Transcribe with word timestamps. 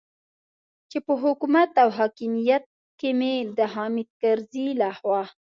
چې 0.89 0.97
په 1.05 1.13
حکومت 1.23 1.71
او 1.83 1.89
په 1.91 1.95
حاکمیت 1.97 2.63
کې 2.99 3.09
مې 3.19 3.33
د 3.57 3.59
حامد 3.73 4.07
کرزي 4.21 4.67
لخوا. 4.81 5.21